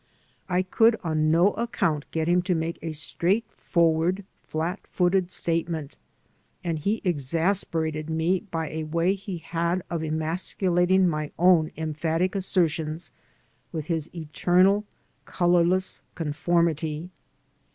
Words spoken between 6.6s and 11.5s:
and he exasperated me by a way he had of emasculating my